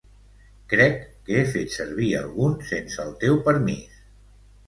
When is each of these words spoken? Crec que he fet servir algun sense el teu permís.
Crec 0.71 0.95
que 1.27 1.35
he 1.41 1.43
fet 1.57 1.75
servir 1.75 2.09
algun 2.21 2.57
sense 2.71 2.99
el 3.05 3.13
teu 3.25 3.39
permís. 3.51 4.01